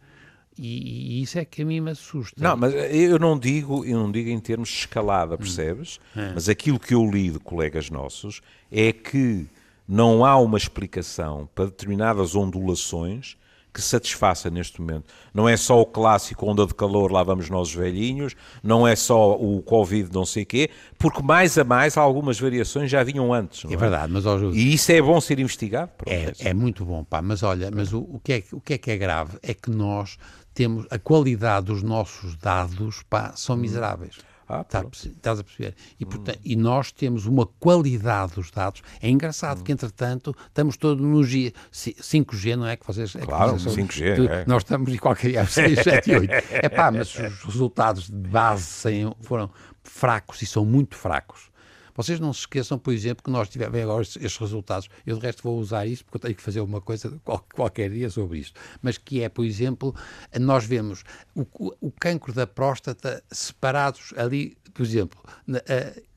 [0.58, 2.34] e, e, isso é que a mim me assusta.
[2.42, 5.38] Não, mas eu não digo, eu não digo em termos de escalada, hum.
[5.38, 5.98] percebes?
[6.16, 6.32] Hum.
[6.34, 8.40] Mas aquilo que eu li de colegas nossos
[8.70, 9.46] é que
[9.88, 13.36] não há uma explicação para determinadas ondulações
[13.76, 15.04] que satisfaça neste momento.
[15.34, 19.32] Não é só o clássico onda de calor, lá vamos nós velhinhos, não é só
[19.32, 23.70] o Covid não sei quê, porque mais a mais algumas variações já vinham antes.
[23.70, 24.24] É, é, verdade, mas...
[24.24, 25.90] Ó, e isso é bom ser investigado?
[26.06, 28.78] É, é, muito bom, pá, mas olha, mas o, o, que é, o que é
[28.78, 30.16] que é grave é que nós
[30.56, 33.60] temos, a qualidade dos nossos dados, pá, são hum.
[33.60, 34.16] miseráveis.
[34.48, 35.74] Ah, tá, estás a perceber?
[36.00, 36.08] E, hum.
[36.08, 38.80] portanto, e nós temos uma qualidade dos dados.
[39.02, 39.64] É engraçado hum.
[39.64, 42.76] que, entretanto, estamos todos no G, 5G, não é?
[42.76, 44.28] Que vocês, é claro, que vocês 5G.
[44.28, 44.44] É.
[44.46, 46.32] Nós estamos em qualquer dia 6, 7 e 8.
[46.50, 48.88] É pá, mas os resultados de base
[49.20, 49.50] foram
[49.84, 51.50] fracos e são muito fracos.
[51.96, 54.88] Vocês não se esqueçam, por exemplo, que nós tivemos agora estes resultados.
[55.06, 57.18] Eu, de resto, vou usar isso porque eu tenho que fazer uma coisa
[57.54, 58.60] qualquer dia sobre isto.
[58.82, 59.94] Mas que é, por exemplo,
[60.38, 61.46] nós vemos o,
[61.80, 65.18] o cancro da próstata separados ali, por exemplo,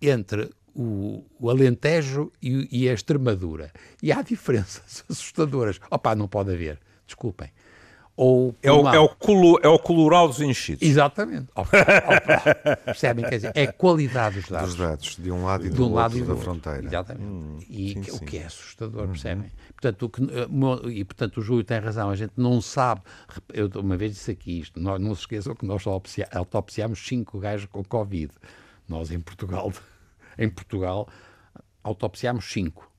[0.01, 3.71] entre o, o, Alentejo e, e, a Extremadura.
[4.03, 5.79] E há diferenças assustadoras.
[5.89, 6.79] Opa, não pode haver.
[7.07, 7.49] Desculpem
[8.21, 10.85] ou é o, é, o é o coloral dos enchidos.
[10.85, 11.47] Exatamente.
[12.83, 13.23] Percebem?
[13.23, 14.69] Quer dizer, é a qualidade dos dados.
[14.71, 16.43] Dos dados, de um lado e do, um lado e do da outro.
[16.43, 16.85] fronteira.
[16.85, 17.23] Exatamente.
[17.23, 18.17] Hum, e sim, que, sim.
[18.17, 19.11] o que é assustador, uhum.
[19.11, 19.49] percebem?
[19.69, 20.21] Portanto, o que,
[20.91, 23.03] e portanto o Júlio tem razão, a gente não sabe.
[23.53, 27.67] Eu uma vez disse aqui isto, nós, não se esqueçam que nós autopsiámos cinco gajos
[27.71, 28.33] com Covid.
[28.85, 29.71] Nós em Portugal,
[30.37, 31.07] em Portugal
[31.81, 32.91] autopsiámos cinco.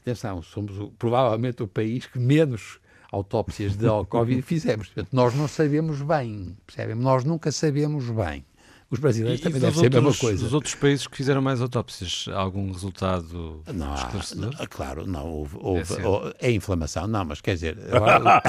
[0.00, 4.88] Atenção, somos o, provavelmente o país que menos autópsias de Covid fizemos.
[4.88, 6.94] Portanto, nós não sabemos bem, percebem?
[6.94, 8.44] Nós nunca sabemos bem.
[8.90, 10.44] Os brasileiros e, também devem ser a mesma coisa.
[10.46, 14.50] Os outros países que fizeram mais autópsias, algum resultado não, esclarecedor?
[14.58, 15.26] Não, claro, não.
[15.26, 17.78] Houve, houve, é, houve, é, inflamação, não, mas quer dizer.
[17.90, 18.42] Agora,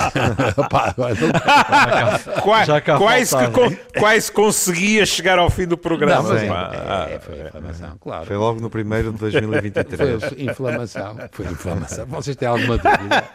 [0.58, 2.42] opa, agora não...
[2.42, 2.68] quais,
[2.98, 6.22] quais, que, quais conseguia chegar ao fim do programa?
[6.22, 8.26] Não, mas é, é, foi inflamação, claro.
[8.26, 10.24] Foi logo no primeiro de 2023.
[10.24, 11.18] Foi inflamação.
[11.32, 12.06] Foi inflamação.
[12.06, 13.26] Vocês têm alguma dúvida?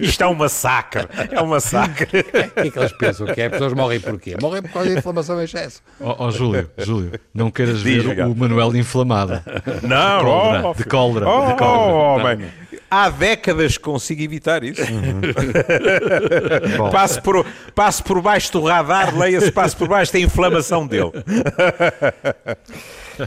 [0.00, 1.08] Isto é um massacre.
[1.30, 2.20] É um massacre.
[2.20, 3.26] O que é que eles pensam?
[3.26, 3.46] Que é?
[3.46, 4.36] As pessoas morrem porquê?
[4.40, 5.82] Morrem por causa da inflamação em excesso.
[6.00, 9.42] Ó oh, oh, Júlio, Júlio, não queiras ver o Manuel inflamado.
[9.82, 11.28] Não, cólera, oh, de cólera.
[11.28, 11.92] Oh, de cólera.
[11.92, 12.48] Oh, homem.
[12.90, 14.82] Há décadas consigo evitar isso.
[14.82, 15.20] Uhum.
[16.92, 17.44] passo, por,
[17.74, 21.10] passo por baixo do radar, leia-se, passo por baixo da inflamação dele.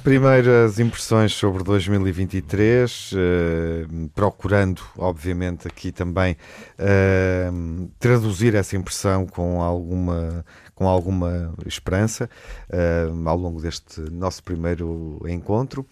[0.03, 6.37] Primeiras impressões sobre 2023, uh, eh, procurando, obviamente, aqui também
[6.77, 10.45] uh, traduzir essa impressão com alguma,
[10.79, 12.29] com alguma esperança
[12.69, 15.85] uh, ao longo deste nosso primeiro encontro.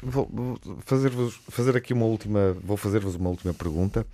[0.00, 1.10] Vou fazer,
[1.48, 4.06] fazer aqui uma última, vou fazer-vos uma última pergunta,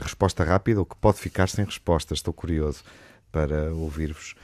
[0.00, 2.84] resposta rápida, o que pode ficar sem resposta, estou curioso
[3.32, 4.34] para ouvir-vos.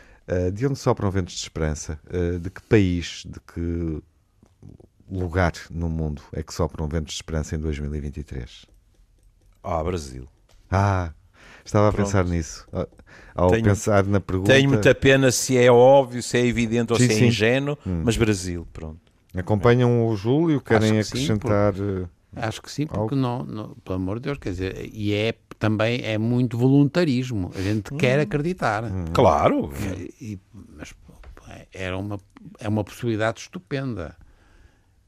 [0.55, 2.01] De onde sopram ventos de esperança?
[2.40, 4.03] De que país, de que
[5.11, 8.64] lugar no mundo é que sopram ventos de esperança em 2023?
[9.62, 10.26] Ah, Brasil.
[10.70, 11.12] Ah,
[11.64, 12.06] estava a Pronto.
[12.06, 12.66] pensar nisso.
[13.34, 14.52] Ao tenho, pensar na pergunta.
[14.52, 17.26] Tenho muita pena se é óbvio, se é evidente ou sim, se é sim.
[17.26, 18.02] ingênuo, hum.
[18.04, 19.00] mas Brasil, pronto.
[19.34, 20.61] Acompanham o Júlio?
[20.61, 21.74] Querem que acrescentar.
[21.74, 21.80] Sim,
[22.32, 22.42] por...
[22.42, 26.00] Acho que sim, porque não, não, pelo amor de Deus, quer dizer, e é também
[26.02, 27.50] é muito voluntarismo.
[27.54, 27.96] A gente hum.
[27.96, 28.84] quer acreditar.
[28.84, 29.04] Hum.
[29.12, 29.70] Claro.
[30.20, 30.38] E,
[30.76, 30.94] mas
[31.72, 32.18] era uma,
[32.58, 34.16] é uma possibilidade estupenda.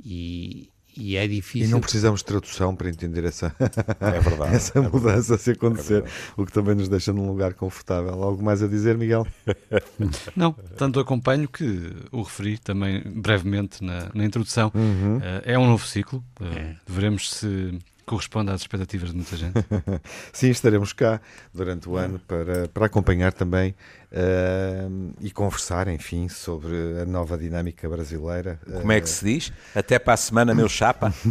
[0.05, 1.69] E, e é difícil.
[1.69, 3.55] E não precisamos de tradução para entender essa,
[4.01, 7.55] é verdade, essa é mudança se acontecer, é o que também nos deixa num lugar
[7.55, 8.23] confortável.
[8.23, 9.27] Algo mais a dizer, Miguel?
[10.37, 14.71] Não, tanto acompanho que o referi também brevemente na, na introdução.
[14.75, 15.19] Uhum.
[15.19, 16.23] Uh, é um novo ciclo.
[16.41, 16.77] Uh, é.
[16.87, 19.55] Veremos se corresponde às expectativas de muita gente.
[20.33, 21.21] Sim, estaremos cá
[21.53, 23.75] durante o ano para, para acompanhar também
[24.13, 28.59] uh, e conversar, enfim, sobre a nova dinâmica brasileira.
[28.81, 29.53] Como é que se diz?
[29.75, 31.13] Até para a semana, meu chapa.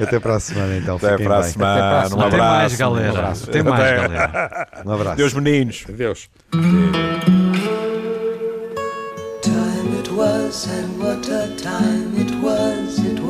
[0.00, 0.96] Até para a semana, então.
[0.96, 1.50] Até para a bem.
[1.50, 2.00] semana.
[2.00, 2.38] Até Um abraço.
[2.38, 3.12] mais, galera.
[3.12, 3.48] Um abraço.
[3.50, 3.96] Até mais, Até.
[3.96, 4.68] galera.
[4.84, 5.16] Um abraço.
[5.16, 5.84] Deus meninos.
[5.88, 6.28] Adeus.
[9.42, 12.33] Time it was, and what a time it was, it